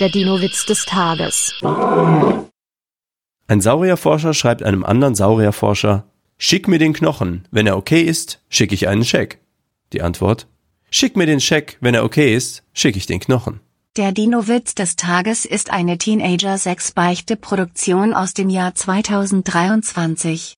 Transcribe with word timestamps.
Der 0.00 0.08
Dino-Witz 0.08 0.66
des 0.66 0.86
Tages. 0.86 1.54
Ein 3.46 3.60
Saurierforscher 3.60 4.34
schreibt 4.34 4.64
einem 4.64 4.84
anderen 4.84 5.14
Saurierforscher, 5.14 6.04
Schick 6.36 6.66
mir 6.66 6.80
den 6.80 6.94
Knochen, 6.94 7.46
wenn 7.52 7.68
er 7.68 7.76
okay 7.76 8.02
ist, 8.02 8.40
schicke 8.48 8.74
ich 8.74 8.88
einen 8.88 9.04
Scheck. 9.04 9.38
Die 9.92 10.02
Antwort, 10.02 10.48
Schick 10.90 11.16
mir 11.16 11.26
den 11.26 11.40
Scheck, 11.40 11.78
wenn 11.80 11.94
er 11.94 12.02
okay 12.02 12.34
ist, 12.34 12.64
schicke 12.72 12.98
ich 12.98 13.06
den 13.06 13.20
Knochen. 13.20 13.60
Der 13.96 14.10
Dino-Witz 14.10 14.74
des 14.74 14.96
Tages 14.96 15.44
ist 15.44 15.70
eine 15.70 15.96
Teenager-6-Beichte-Produktion 15.96 18.14
aus 18.14 18.34
dem 18.34 18.50
Jahr 18.50 18.74
2023. 18.74 20.52